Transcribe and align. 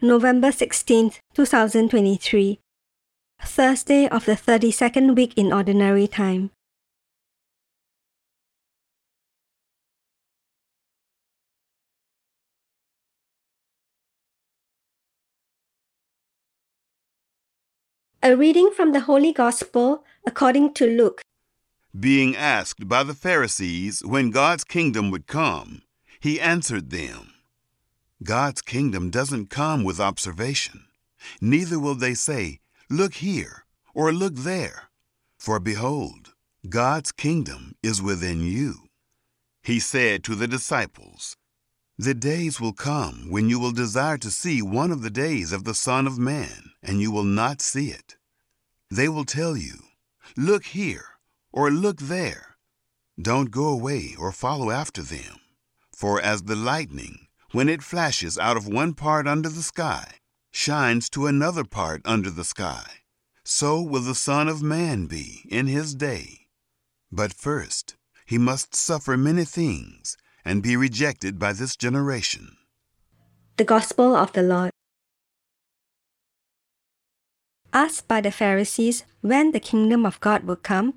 November 0.00 0.52
16th, 0.52 1.18
2023, 1.34 2.60
Thursday 3.42 4.06
of 4.06 4.26
the 4.26 4.36
32nd 4.36 5.16
week 5.16 5.36
in 5.36 5.52
Ordinary 5.52 6.06
Time. 6.06 6.52
A 18.22 18.36
reading 18.36 18.70
from 18.70 18.92
the 18.92 19.00
Holy 19.00 19.32
Gospel 19.32 20.04
according 20.24 20.74
to 20.74 20.86
Luke. 20.86 21.22
Being 21.98 22.36
asked 22.36 22.86
by 22.86 23.02
the 23.02 23.14
Pharisees 23.14 24.04
when 24.04 24.30
God's 24.30 24.62
kingdom 24.62 25.10
would 25.10 25.26
come, 25.26 25.82
he 26.20 26.40
answered 26.40 26.90
them 26.90 27.32
God's 28.22 28.62
kingdom 28.62 29.10
doesn't 29.10 29.50
come 29.50 29.84
with 29.84 30.00
observation. 30.00 30.86
Neither 31.40 31.78
will 31.78 31.94
they 31.94 32.14
say, 32.14 32.60
Look 32.90 33.14
here, 33.14 33.64
or 33.94 34.12
look 34.12 34.34
there. 34.34 34.90
For 35.38 35.60
behold, 35.60 36.34
God's 36.68 37.12
kingdom 37.12 37.76
is 37.82 38.02
within 38.02 38.40
you. 38.40 38.88
He 39.62 39.78
said 39.78 40.24
to 40.24 40.34
the 40.34 40.48
disciples, 40.48 41.36
The 41.96 42.14
days 42.14 42.60
will 42.60 42.72
come 42.72 43.30
when 43.30 43.48
you 43.48 43.60
will 43.60 43.72
desire 43.72 44.18
to 44.18 44.30
see 44.30 44.62
one 44.62 44.90
of 44.90 45.02
the 45.02 45.10
days 45.10 45.52
of 45.52 45.62
the 45.64 45.74
Son 45.74 46.06
of 46.06 46.18
Man, 46.18 46.72
and 46.82 47.00
you 47.00 47.12
will 47.12 47.24
not 47.24 47.60
see 47.60 47.90
it. 47.90 48.16
They 48.90 49.08
will 49.08 49.24
tell 49.24 49.56
you, 49.56 49.84
Look 50.36 50.66
here, 50.66 51.04
or 51.52 51.70
look 51.70 51.98
there. 51.98 52.56
Don't 53.20 53.50
go 53.50 53.68
away 53.68 54.16
or 54.18 54.32
follow 54.32 54.70
after 54.70 55.02
them. 55.02 55.36
For 55.94 56.20
as 56.20 56.42
the 56.42 56.56
lightning, 56.56 57.27
when 57.52 57.68
it 57.68 57.82
flashes 57.82 58.38
out 58.38 58.56
of 58.56 58.68
one 58.68 58.92
part 58.94 59.26
under 59.26 59.48
the 59.48 59.62
sky, 59.62 60.14
shines 60.52 61.08
to 61.10 61.26
another 61.26 61.64
part 61.64 62.02
under 62.04 62.30
the 62.30 62.44
sky, 62.44 62.84
so 63.44 63.80
will 63.80 64.02
the 64.02 64.14
Son 64.14 64.48
of 64.48 64.62
Man 64.62 65.06
be 65.06 65.48
in 65.50 65.66
his 65.66 65.94
day. 65.94 66.48
But 67.10 67.32
first, 67.32 67.96
he 68.26 68.36
must 68.36 68.74
suffer 68.74 69.16
many 69.16 69.44
things 69.44 70.16
and 70.44 70.62
be 70.62 70.76
rejected 70.76 71.38
by 71.38 71.52
this 71.52 71.76
generation. 71.76 72.56
The 73.56 73.64
Gospel 73.64 74.14
of 74.14 74.32
the 74.32 74.42
Lord. 74.42 74.70
Asked 77.72 78.08
by 78.08 78.20
the 78.20 78.30
Pharisees 78.30 79.04
when 79.20 79.52
the 79.52 79.60
kingdom 79.60 80.04
of 80.06 80.20
God 80.20 80.44
would 80.44 80.62
come, 80.62 80.94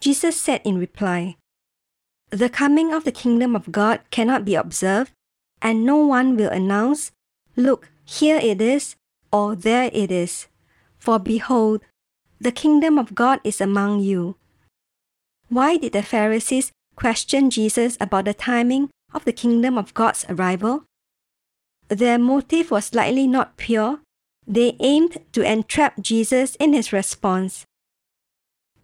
Jesus 0.00 0.40
said 0.40 0.60
in 0.64 0.78
reply, 0.78 1.36
The 2.30 2.48
coming 2.48 2.92
of 2.92 3.04
the 3.04 3.12
kingdom 3.12 3.54
of 3.54 3.72
God 3.72 4.00
cannot 4.10 4.44
be 4.44 4.54
observed, 4.54 5.12
and 5.60 5.84
no 5.84 5.96
one 5.96 6.36
will 6.36 6.50
announce, 6.50 7.12
Look, 7.56 7.90
here 8.04 8.38
it 8.42 8.60
is, 8.60 8.96
or 9.32 9.56
there 9.56 9.90
it 9.92 10.10
is. 10.10 10.46
For 10.98 11.18
behold, 11.18 11.82
the 12.40 12.52
kingdom 12.52 12.98
of 12.98 13.14
God 13.14 13.40
is 13.44 13.60
among 13.60 14.00
you. 14.00 14.36
Why 15.48 15.76
did 15.76 15.92
the 15.92 16.02
Pharisees 16.02 16.72
question 16.94 17.50
Jesus 17.50 17.96
about 18.00 18.26
the 18.26 18.34
timing 18.34 18.90
of 19.12 19.24
the 19.24 19.32
kingdom 19.32 19.76
of 19.76 19.94
God's 19.94 20.24
arrival? 20.28 20.84
Their 21.88 22.18
motive 22.18 22.70
was 22.70 22.94
likely 22.94 23.26
not 23.26 23.56
pure. 23.56 24.00
They 24.46 24.76
aimed 24.80 25.18
to 25.32 25.42
entrap 25.42 26.00
Jesus 26.00 26.54
in 26.56 26.72
his 26.72 26.92
response. 26.92 27.64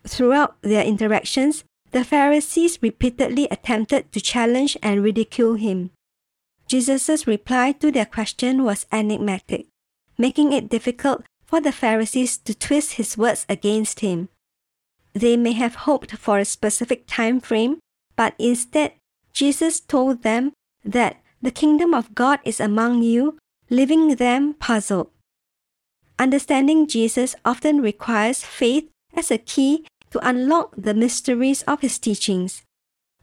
Throughout 0.06 0.60
their 0.62 0.84
interactions, 0.84 1.64
the 1.92 2.04
Pharisees 2.04 2.78
repeatedly 2.82 3.46
attempted 3.50 4.10
to 4.12 4.20
challenge 4.20 4.76
and 4.82 5.02
ridicule 5.02 5.54
him. 5.54 5.90
Jesus' 6.74 7.28
reply 7.28 7.70
to 7.70 7.92
their 7.92 8.04
question 8.04 8.64
was 8.64 8.84
enigmatic, 8.90 9.68
making 10.18 10.52
it 10.52 10.68
difficult 10.68 11.22
for 11.46 11.60
the 11.60 11.70
Pharisees 11.70 12.36
to 12.38 12.52
twist 12.52 12.94
his 12.94 13.16
words 13.16 13.46
against 13.48 14.00
him. 14.00 14.28
They 15.12 15.36
may 15.36 15.52
have 15.52 15.86
hoped 15.86 16.16
for 16.16 16.40
a 16.40 16.44
specific 16.44 17.06
time 17.06 17.38
frame, 17.38 17.78
but 18.16 18.34
instead, 18.40 18.94
Jesus 19.32 19.78
told 19.78 20.24
them 20.24 20.52
that 20.84 21.22
the 21.40 21.52
kingdom 21.52 21.94
of 21.94 22.12
God 22.12 22.40
is 22.44 22.58
among 22.58 23.04
you, 23.04 23.38
leaving 23.70 24.16
them 24.16 24.54
puzzled. 24.54 25.12
Understanding 26.18 26.88
Jesus 26.88 27.36
often 27.44 27.82
requires 27.82 28.42
faith 28.42 28.90
as 29.14 29.30
a 29.30 29.38
key 29.38 29.86
to 30.10 30.18
unlock 30.26 30.74
the 30.76 30.92
mysteries 30.92 31.62
of 31.70 31.82
his 31.82 32.00
teachings. 32.00 32.62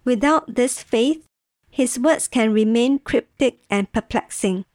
Without 0.06 0.56
this 0.56 0.82
faith, 0.82 1.26
his 1.72 1.98
words 1.98 2.28
can 2.28 2.54
remain 2.54 3.00
cryptic 3.00 3.64
and 3.70 3.92
perplexing. 3.92 4.66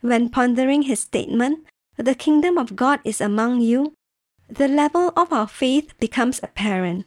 When 0.00 0.30
pondering 0.30 0.82
his 0.82 1.00
statement, 1.00 1.66
the 1.96 2.14
kingdom 2.14 2.58
of 2.58 2.74
God 2.74 3.00
is 3.04 3.20
among 3.20 3.60
you, 3.60 3.94
the 4.48 4.68
level 4.68 5.12
of 5.16 5.32
our 5.32 5.46
faith 5.46 5.98
becomes 6.00 6.40
apparent. 6.42 7.06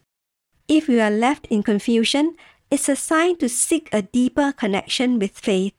If 0.68 0.88
we 0.88 1.02
are 1.02 1.12
left 1.12 1.48
in 1.48 1.64
confusion, 1.64 2.36
it's 2.70 2.90
a 2.90 2.96
sign 2.96 3.38
to 3.38 3.50
seek 3.50 3.90
a 3.92 4.02
deeper 4.02 4.52
connection 4.52 5.20
with 5.20 5.38
faith. 5.38 5.74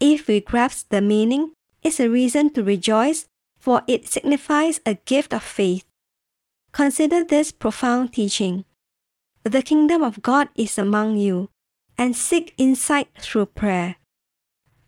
If 0.00 0.26
we 0.26 0.40
grasp 0.40 0.88
the 0.90 1.00
meaning, 1.00 1.52
it's 1.82 2.00
a 2.00 2.10
reason 2.10 2.50
to 2.54 2.64
rejoice, 2.64 3.26
for 3.58 3.82
it 3.86 4.08
signifies 4.08 4.80
a 4.86 4.94
gift 4.94 5.34
of 5.34 5.42
faith. 5.42 5.84
Consider 6.72 7.24
this 7.24 7.52
profound 7.52 8.12
teaching. 8.12 8.64
The 9.44 9.62
kingdom 9.62 10.02
of 10.02 10.22
God 10.22 10.48
is 10.54 10.78
among 10.78 11.16
you, 11.16 11.50
and 11.96 12.16
seek 12.16 12.54
insight 12.56 13.08
through 13.18 13.46
prayer. 13.46 13.96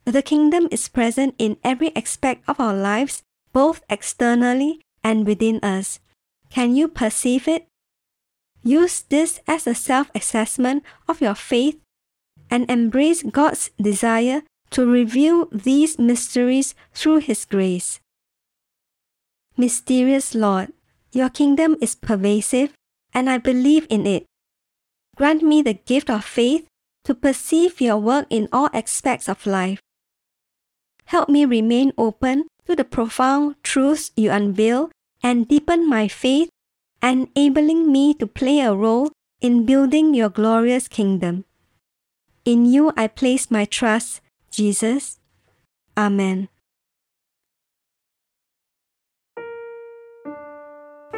The 0.04 0.22
kingdom 0.22 0.68
is 0.70 0.88
present 0.88 1.34
in 1.38 1.56
every 1.64 1.94
aspect 1.96 2.44
of 2.48 2.60
our 2.60 2.74
lives, 2.74 3.22
both 3.52 3.82
externally 3.90 4.80
and 5.02 5.26
within 5.26 5.58
us. 5.62 5.98
Can 6.50 6.76
you 6.76 6.88
perceive 6.88 7.48
it? 7.48 7.66
Use 8.62 9.02
this 9.02 9.40
as 9.46 9.66
a 9.66 9.74
self 9.74 10.10
assessment 10.14 10.84
of 11.08 11.20
your 11.20 11.34
faith 11.34 11.78
and 12.50 12.70
embrace 12.70 13.22
God's 13.22 13.70
desire 13.80 14.42
to 14.70 14.86
reveal 14.86 15.48
these 15.52 15.98
mysteries 15.98 16.74
through 16.92 17.18
His 17.18 17.44
grace. 17.44 18.00
Mysterious 19.56 20.34
Lord, 20.34 20.72
your 21.12 21.30
kingdom 21.30 21.76
is 21.80 21.94
pervasive, 21.94 22.74
and 23.14 23.30
I 23.30 23.38
believe 23.38 23.86
in 23.88 24.06
it. 24.06 24.26
Grant 25.16 25.42
me 25.42 25.62
the 25.62 25.74
gift 25.74 26.10
of 26.10 26.24
faith 26.24 26.66
to 27.06 27.14
perceive 27.14 27.80
your 27.80 27.96
work 27.96 28.26
in 28.30 28.48
all 28.52 28.68
aspects 28.74 29.28
of 29.28 29.46
life. 29.46 29.78
Help 31.06 31.28
me 31.28 31.44
remain 31.44 31.92
open 31.97 32.50
to 32.66 32.74
the 32.74 32.82
profound 32.82 33.54
truths 33.62 34.10
you 34.16 34.28
unveil 34.30 34.91
and 35.22 35.47
deepen 35.47 35.88
my 35.88 36.08
faith, 36.08 36.50
enabling 37.00 37.92
me 37.92 38.12
to 38.14 38.26
play 38.26 38.58
a 38.58 38.74
role 38.74 39.12
in 39.41 39.64
building 39.64 40.14
your 40.14 40.28
glorious 40.28 40.88
kingdom. 40.88 41.44
In 42.44 42.66
you 42.66 42.92
I 42.97 43.06
place 43.06 43.52
my 43.52 43.64
trust, 43.64 44.20
Jesus. 44.50 45.20
Amen. 45.97 46.48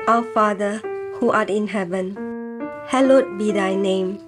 Our 0.06 0.25
Father, 0.37 0.84
who 1.17 1.32
art 1.32 1.49
in 1.49 1.69
heaven, 1.69 2.12
hallowed 2.88 3.38
be 3.38 3.52
thy 3.52 3.75
name. 3.75 4.28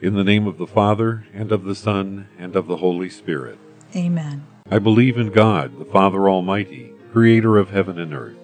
In 0.00 0.14
the 0.14 0.22
name 0.22 0.46
of 0.46 0.58
the 0.58 0.66
Father, 0.66 1.26
and 1.34 1.50
of 1.50 1.64
the 1.64 1.74
Son, 1.74 2.28
and 2.38 2.54
of 2.54 2.68
the 2.68 2.76
Holy 2.76 3.10
Spirit. 3.10 3.58
Amen. 3.96 4.46
I 4.70 4.78
believe 4.78 5.18
in 5.18 5.30
God, 5.32 5.76
the 5.76 5.84
Father 5.84 6.28
Almighty, 6.28 6.92
creator 7.10 7.56
of 7.56 7.70
heaven 7.70 7.98
and 7.98 8.14
earth, 8.14 8.36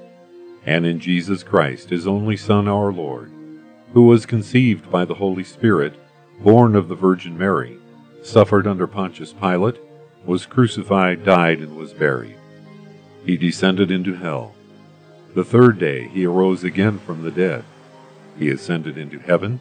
and 0.66 0.84
in 0.84 0.98
Jesus 0.98 1.44
Christ, 1.44 1.90
his 1.90 2.08
only 2.08 2.36
Son, 2.36 2.66
our 2.66 2.92
Lord, 2.92 3.30
who 3.92 4.02
was 4.02 4.26
conceived 4.26 4.90
by 4.90 5.04
the 5.04 5.14
Holy 5.14 5.44
Spirit, 5.44 5.94
born 6.40 6.74
of 6.74 6.88
the 6.88 6.96
Virgin 6.96 7.38
Mary, 7.38 7.78
suffered 8.20 8.66
under 8.66 8.88
Pontius 8.88 9.32
Pilate, 9.32 9.78
was 10.24 10.46
crucified, 10.46 11.24
died, 11.24 11.60
and 11.60 11.76
was 11.76 11.92
buried. 11.92 12.36
He 13.24 13.36
descended 13.36 13.92
into 13.92 14.14
hell. 14.14 14.56
The 15.36 15.44
third 15.44 15.78
day 15.78 16.08
he 16.08 16.26
arose 16.26 16.64
again 16.64 16.98
from 16.98 17.22
the 17.22 17.30
dead. 17.30 17.64
He 18.36 18.50
ascended 18.50 18.98
into 18.98 19.20
heaven 19.20 19.60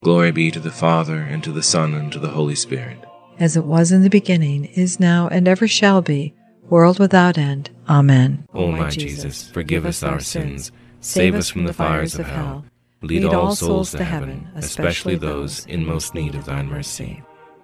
Glory 0.00 0.30
be 0.30 0.52
to 0.52 0.60
the 0.60 0.70
Father, 0.70 1.16
and 1.16 1.42
to 1.42 1.50
the 1.50 1.62
Son, 1.62 1.92
and 1.92 2.12
to 2.12 2.20
the 2.20 2.28
Holy 2.28 2.54
Spirit. 2.54 2.98
As 3.40 3.56
it 3.56 3.64
was 3.64 3.90
in 3.90 4.02
the 4.02 4.10
beginning, 4.10 4.66
is 4.66 5.00
now, 5.00 5.26
and 5.26 5.48
ever 5.48 5.66
shall 5.66 6.02
be, 6.02 6.34
world 6.70 7.00
without 7.00 7.36
end. 7.36 7.70
Amen. 7.88 8.46
O 8.54 8.70
my 8.70 8.90
Jesus, 8.90 9.48
forgive 9.50 9.84
us 9.84 10.04
our 10.04 10.20
sins, 10.20 10.70
save 11.00 11.34
us 11.34 11.48
from 11.48 11.64
the 11.64 11.72
fires 11.72 12.16
of 12.16 12.26
hell, 12.26 12.64
lead 13.02 13.24
all 13.24 13.56
souls 13.56 13.90
to 13.90 14.04
heaven, 14.04 14.48
especially 14.54 15.16
those 15.16 15.66
in 15.66 15.84
most 15.84 16.14
need 16.14 16.36
of 16.36 16.44
thine 16.44 16.68
mercy. 16.68 17.20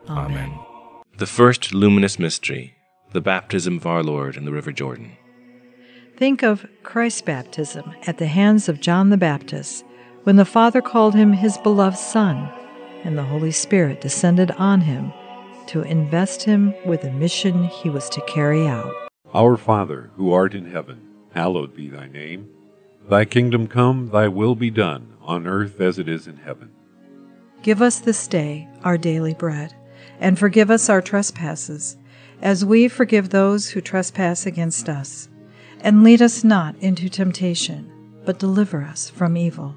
Amen. 0.09 0.59
The 1.19 1.27
first 1.27 1.73
luminous 1.73 2.19
mystery, 2.19 2.75
the 3.13 3.21
baptism 3.21 3.77
of 3.77 3.87
our 3.87 4.03
Lord 4.03 4.37
in 4.37 4.45
the 4.45 4.53
River 4.53 4.73
Jordan. 4.73 5.13
Think 6.17 6.43
of 6.43 6.67
Christ's 6.83 7.23
baptism 7.23 7.95
at 8.09 8.19
the 8.19 8.27
hands 8.27 8.69
of 8.69 8.81
John 8.81 9.11
the 9.11 9.17
Baptist 9.17 9.85
when 10.25 10.37
the 10.37 10.45
Father 10.45 10.81
called 10.81 11.15
him 11.15 11.33
his 11.33 11.59
beloved 11.59 11.99
Son, 11.99 12.51
and 13.05 13.17
the 13.17 13.23
Holy 13.23 13.51
Spirit 13.51 14.01
descended 14.01 14.51
on 14.53 14.81
him 14.81 15.13
to 15.67 15.83
invest 15.83 16.43
him 16.43 16.75
with 16.87 17.03
the 17.03 17.13
mission 17.13 17.65
he 17.65 17.91
was 17.91 18.09
to 18.09 18.21
carry 18.23 18.67
out. 18.67 18.93
Our 19.35 19.57
Father, 19.57 20.11
who 20.17 20.33
art 20.33 20.55
in 20.55 20.71
heaven, 20.71 21.01
hallowed 21.35 21.75
be 21.75 21.89
thy 21.89 22.09
name. 22.09 22.49
Thy 23.09 23.27
kingdom 23.27 23.67
come, 23.67 24.11
thy 24.11 24.29
will 24.29 24.55
be 24.55 24.71
done, 24.71 25.15
on 25.21 25.47
earth 25.47 25.81
as 25.81 25.99
it 25.99 26.09
is 26.09 26.27
in 26.27 26.39
heaven. 26.39 26.71
Give 27.63 27.83
us 27.83 27.99
this 27.99 28.27
day 28.27 28.69
our 28.83 28.97
daily 28.97 29.35
bread, 29.35 29.75
and 30.21 30.39
forgive 30.39 30.71
us 30.71 30.89
our 30.89 31.03
trespasses, 31.03 31.99
as 32.41 32.65
we 32.65 32.89
forgive 32.89 33.29
those 33.29 33.71
who 33.71 33.81
trespass 33.81 34.47
against 34.47 34.89
us. 34.89 35.29
And 35.81 36.03
lead 36.03 36.23
us 36.23 36.45
not 36.45 36.77
into 36.77 37.11
temptation, 37.11 37.91
but 38.25 38.39
deliver 38.39 38.83
us 38.83 39.11
from 39.11 39.37
evil. 39.37 39.77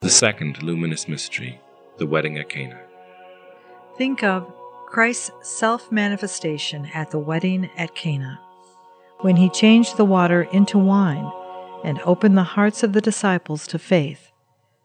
The 0.00 0.10
second 0.10 0.62
luminous 0.62 1.08
mystery, 1.08 1.60
the 1.96 2.06
wedding 2.06 2.38
at 2.38 2.48
Cana. 2.48 2.80
Think 3.96 4.22
of 4.22 4.46
Christ's 4.86 5.32
self 5.42 5.90
manifestation 5.90 6.86
at 6.94 7.10
the 7.10 7.18
wedding 7.18 7.68
at 7.76 7.96
Cana, 7.96 8.38
when 9.22 9.34
he 9.34 9.50
changed 9.50 9.96
the 9.96 10.04
water 10.04 10.42
into 10.52 10.78
wine 10.78 11.28
and 11.82 12.00
opened 12.04 12.38
the 12.38 12.44
hearts 12.54 12.84
of 12.84 12.92
the 12.92 13.00
disciples 13.00 13.66
to 13.66 13.78
faith, 13.78 14.30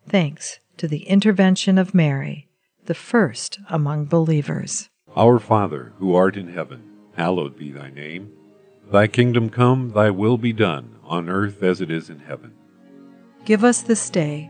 thanks 0.09 0.59
to 0.77 0.87
the 0.87 1.03
intervention 1.03 1.77
of 1.77 1.93
Mary, 1.93 2.47
the 2.85 2.95
first 2.95 3.59
among 3.69 4.05
believers. 4.05 4.89
Our 5.15 5.37
Father, 5.37 5.93
who 5.99 6.15
art 6.15 6.35
in 6.35 6.47
heaven, 6.47 6.89
hallowed 7.15 7.55
be 7.55 7.71
thy 7.71 7.91
name. 7.91 8.31
Thy 8.91 9.05
kingdom 9.05 9.51
come, 9.51 9.91
thy 9.91 10.09
will 10.09 10.39
be 10.39 10.53
done, 10.53 10.95
on 11.03 11.29
earth 11.29 11.61
as 11.61 11.81
it 11.81 11.91
is 11.91 12.09
in 12.09 12.17
heaven. 12.17 12.53
Give 13.45 13.63
us 13.63 13.81
this 13.81 14.09
day 14.09 14.49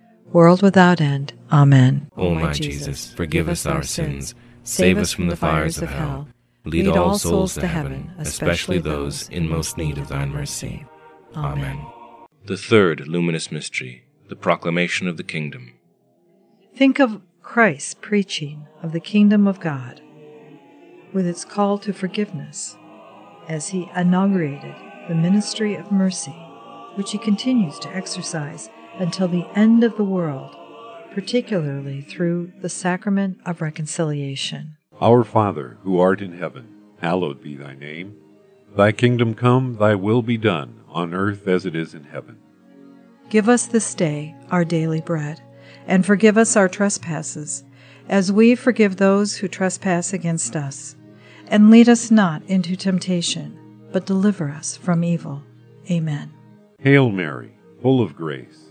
world 0.31 0.61
without 0.61 1.01
end. 1.01 1.33
Amen. 1.51 2.09
O 2.17 2.33
my 2.33 2.53
Jesus, 2.53 3.11
forgive 3.13 3.49
us 3.49 3.65
our 3.65 3.83
sins, 3.83 4.35
save 4.63 4.97
us 4.97 5.11
from 5.11 5.27
the 5.27 5.35
fires 5.35 5.81
of 5.81 5.89
hell, 5.89 6.27
lead 6.65 6.87
all 6.87 7.17
souls 7.17 7.55
to 7.55 7.67
heaven, 7.67 8.11
especially 8.17 8.79
those 8.79 9.27
in 9.29 9.49
most 9.49 9.77
need 9.77 9.97
of 9.97 10.07
thine 10.07 10.29
mercy. 10.29 10.85
Amen. 11.35 11.85
The 12.45 12.57
third 12.57 13.07
luminous 13.07 13.51
mystery, 13.51 14.05
the 14.27 14.35
proclamation 14.35 15.07
of 15.07 15.17
the 15.17 15.23
kingdom. 15.23 15.73
Think 16.75 16.99
of 16.99 17.21
Christ's 17.41 17.95
preaching 17.95 18.67
of 18.81 18.93
the 18.93 18.99
kingdom 18.99 19.47
of 19.47 19.59
God 19.59 20.01
with 21.13 21.27
its 21.27 21.43
call 21.43 21.77
to 21.79 21.93
forgiveness 21.93 22.77
as 23.47 23.69
he 23.69 23.89
inaugurated 23.95 24.75
the 25.07 25.15
ministry 25.15 25.75
of 25.75 25.91
mercy, 25.91 26.35
which 26.95 27.11
he 27.11 27.17
continues 27.17 27.77
to 27.79 27.93
exercise 27.93 28.69
until 28.99 29.27
the 29.27 29.47
end 29.55 29.83
of 29.83 29.97
the 29.97 30.03
world, 30.03 30.55
particularly 31.13 32.01
through 32.01 32.51
the 32.61 32.69
sacrament 32.69 33.39
of 33.45 33.61
reconciliation. 33.61 34.77
Our 34.99 35.23
Father, 35.23 35.77
who 35.83 35.99
art 35.99 36.21
in 36.21 36.37
heaven, 36.37 36.67
hallowed 36.99 37.41
be 37.41 37.55
thy 37.55 37.73
name. 37.73 38.15
Thy 38.75 38.91
kingdom 38.91 39.33
come, 39.33 39.77
thy 39.77 39.95
will 39.95 40.21
be 40.21 40.37
done, 40.37 40.81
on 40.87 41.13
earth 41.13 41.47
as 41.47 41.65
it 41.65 41.75
is 41.75 41.93
in 41.93 42.05
heaven. 42.05 42.37
Give 43.29 43.49
us 43.49 43.65
this 43.65 43.95
day 43.95 44.35
our 44.49 44.63
daily 44.63 45.01
bread, 45.01 45.41
and 45.87 46.05
forgive 46.05 46.37
us 46.37 46.55
our 46.55 46.69
trespasses, 46.69 47.63
as 48.09 48.31
we 48.31 48.55
forgive 48.55 48.97
those 48.97 49.37
who 49.37 49.47
trespass 49.47 50.13
against 50.13 50.55
us. 50.55 50.95
And 51.47 51.69
lead 51.69 51.89
us 51.89 52.11
not 52.11 52.43
into 52.43 52.75
temptation, 52.75 53.57
but 53.91 54.05
deliver 54.05 54.49
us 54.49 54.77
from 54.77 55.03
evil. 55.03 55.43
Amen. 55.89 56.31
Hail 56.79 57.09
Mary, 57.09 57.53
full 57.81 58.01
of 58.01 58.15
grace, 58.15 58.70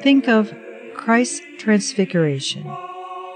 Think 0.00 0.28
of 0.28 0.54
Christ's 0.94 1.40
transfiguration, 1.58 2.64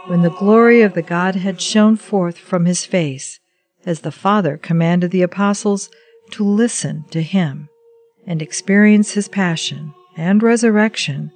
when 0.07 0.23
the 0.23 0.31
glory 0.31 0.83
of 0.83 0.95
the 0.95 1.03
Godhead 1.03 1.61
shone 1.61 1.97
forth 1.97 2.39
from 2.39 2.67
his 2.67 2.85
face, 2.85 3.41
as 3.87 4.01
the 4.01 4.13
Father 4.13 4.57
commanded 4.57 5.11
the 5.11 5.23
apostles 5.23 5.91
to 6.33 6.45
listen 6.45 7.05
to 7.11 7.23
him 7.23 7.69
and 8.27 8.43
experience 8.43 9.13
his 9.13 9.29
passion 9.29 9.95
and 10.17 10.43
resurrection 10.43 11.33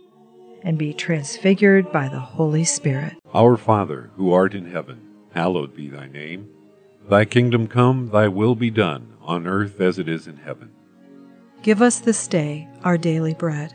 and 0.63 0.79
be 0.79 0.93
transfigured 0.93 1.91
by 1.91 2.09
the 2.09 2.21
Holy 2.21 2.65
Spirit. 2.65 3.15
Our 3.33 3.57
Father, 3.57 4.11
who 4.17 4.33
art 4.33 4.55
in 4.55 4.71
heaven, 4.71 5.01
hallowed 5.35 5.75
be 5.75 5.89
thy 5.89 6.07
name. 6.07 6.49
Thy 7.09 7.25
kingdom 7.25 7.67
come, 7.67 8.11
thy 8.11 8.29
will 8.29 8.55
be 8.55 8.71
done, 8.71 9.15
on 9.21 9.47
earth 9.47 9.81
as 9.81 9.99
it 9.99 10.09
is 10.09 10.27
in 10.27 10.37
heaven. 10.39 10.71
Give 11.63 11.83
us 11.83 11.99
this 12.01 12.27
day 12.29 12.69
our 12.83 12.97
daily 12.97 13.35
bread, 13.35 13.75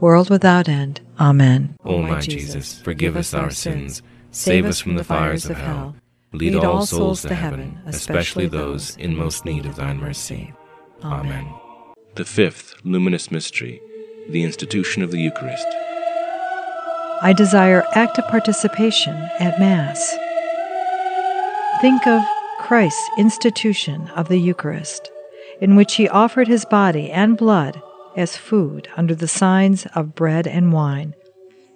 world 0.00 0.30
without 0.30 0.68
end. 0.68 1.00
Amen. 1.18 1.76
O 1.84 2.02
my 2.02 2.20
Jesus, 2.20 2.80
forgive 2.80 3.16
us 3.16 3.34
our 3.34 3.50
sins, 3.50 4.02
save 4.30 4.64
us 4.64 4.80
from 4.80 4.96
the 4.96 5.04
fires 5.04 5.46
of 5.46 5.56
hell, 5.56 5.94
lead 6.32 6.56
all 6.56 6.86
souls 6.86 7.22
to 7.22 7.34
heaven, 7.34 7.80
especially 7.86 8.46
those 8.46 8.96
in 8.96 9.16
most 9.16 9.44
need 9.44 9.66
of 9.66 9.76
thine 9.76 9.98
mercy. 9.98 10.52
Amen. 11.04 11.46
The 12.14 12.24
fifth 12.24 12.74
luminous 12.84 13.30
mystery, 13.30 13.80
the 14.28 14.44
institution 14.44 15.02
of 15.02 15.10
the 15.10 15.20
Eucharist. 15.20 15.66
I 17.22 17.32
desire 17.36 17.84
active 17.92 18.26
participation 18.28 19.14
at 19.38 19.60
Mass. 19.60 20.16
Think 21.80 22.06
of 22.06 22.22
Christ's 22.58 23.08
institution 23.16 24.08
of 24.16 24.28
the 24.28 24.38
Eucharist, 24.38 25.10
in 25.60 25.76
which 25.76 25.94
he 25.94 26.08
offered 26.08 26.48
his 26.48 26.64
body 26.64 27.10
and 27.10 27.36
blood 27.36 27.80
as 28.16 28.36
food 28.36 28.88
under 28.96 29.14
the 29.14 29.28
signs 29.28 29.86
of 29.94 30.14
bread 30.14 30.46
and 30.46 30.72
wine, 30.72 31.14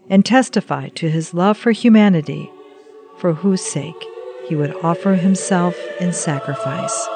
and 0.09 0.25
testify 0.25 0.89
to 0.89 1.11
his 1.11 1.35
love 1.35 1.57
for 1.57 1.73
humanity, 1.73 2.51
for 3.19 3.33
whose 3.33 3.61
sake 3.61 4.05
he 4.47 4.55
would 4.55 4.75
offer 4.85 5.15
himself 5.15 5.77
in 6.01 6.13
sacrifice. 6.13 7.09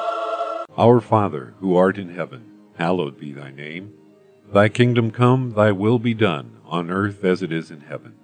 Our 0.77 0.99
Father, 0.99 1.53
who 1.59 1.75
art 1.75 1.97
in 1.97 2.13
heaven, 2.13 2.45
hallowed 2.75 3.19
be 3.19 3.31
thy 3.31 3.51
name. 3.51 3.93
Thy 4.51 4.69
kingdom 4.69 5.11
come, 5.11 5.51
thy 5.51 5.71
will 5.71 5.99
be 5.99 6.13
done, 6.13 6.57
on 6.65 6.89
earth 6.89 7.23
as 7.23 7.41
it 7.41 7.51
is 7.51 7.71
in 7.71 7.81
heaven. 7.81 8.15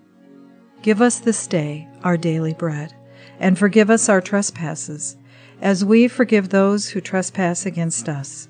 Give 0.82 1.02
us 1.02 1.20
this 1.20 1.48
day 1.48 1.88
our 2.04 2.18
daily 2.18 2.54
bread, 2.54 2.94
and 3.40 3.58
forgive 3.58 3.90
us 3.90 4.10
our 4.10 4.22
trespasses, 4.22 5.16
as 5.62 5.86
we 5.86 6.08
forgive 6.08 6.50
those 6.50 6.90
who 6.90 7.02
trespass 7.02 7.66
against 7.66 8.10
us. 8.10 8.50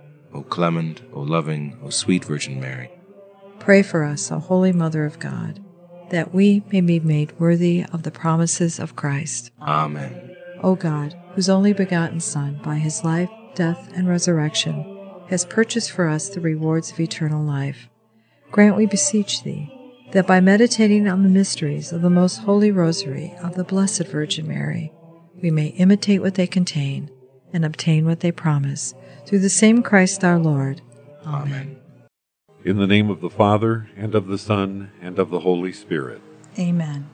O 0.33 0.43
clement, 0.43 1.01
O 1.13 1.21
loving, 1.21 1.77
O 1.83 1.89
sweet 1.89 2.25
Virgin 2.25 2.59
Mary, 2.59 2.89
Pray 3.61 3.83
for 3.83 4.03
us, 4.03 4.31
O 4.31 4.39
Holy 4.39 4.71
Mother 4.71 5.05
of 5.05 5.19
God, 5.19 5.63
that 6.09 6.33
we 6.33 6.63
may 6.71 6.81
be 6.81 6.99
made 6.99 7.39
worthy 7.39 7.85
of 7.93 8.01
the 8.01 8.09
promises 8.09 8.79
of 8.79 8.95
Christ. 8.95 9.51
Amen. 9.61 10.35
O 10.63 10.73
God, 10.73 11.15
whose 11.35 11.47
only 11.47 11.71
begotten 11.71 12.19
Son, 12.19 12.59
by 12.63 12.75
his 12.75 13.03
life, 13.03 13.29
death, 13.53 13.91
and 13.95 14.09
resurrection, 14.09 14.97
has 15.29 15.45
purchased 15.45 15.91
for 15.91 16.07
us 16.07 16.27
the 16.29 16.41
rewards 16.41 16.91
of 16.91 16.99
eternal 16.99 17.43
life, 17.43 17.87
grant, 18.49 18.75
we 18.75 18.87
beseech 18.87 19.43
thee, 19.43 19.71
that 20.11 20.25
by 20.25 20.39
meditating 20.39 21.07
on 21.07 21.21
the 21.21 21.29
mysteries 21.29 21.91
of 21.91 22.01
the 22.01 22.09
most 22.09 22.37
holy 22.39 22.71
rosary 22.71 23.33
of 23.43 23.53
the 23.53 23.63
Blessed 23.63 24.07
Virgin 24.07 24.47
Mary, 24.47 24.91
we 25.39 25.51
may 25.51 25.67
imitate 25.67 26.21
what 26.21 26.33
they 26.33 26.47
contain 26.47 27.11
and 27.53 27.63
obtain 27.63 28.05
what 28.05 28.21
they 28.21 28.31
promise, 28.31 28.95
through 29.31 29.39
the 29.39 29.49
same 29.49 29.81
Christ 29.81 30.25
our 30.25 30.37
Lord. 30.37 30.81
Amen. 31.25 31.77
In 32.65 32.75
the 32.75 32.85
name 32.85 33.09
of 33.09 33.21
the 33.21 33.29
Father, 33.29 33.89
and 33.95 34.13
of 34.13 34.27
the 34.27 34.37
Son, 34.37 34.91
and 35.01 35.17
of 35.17 35.29
the 35.29 35.39
Holy 35.39 35.71
Spirit. 35.71 36.21
Amen. 36.59 37.09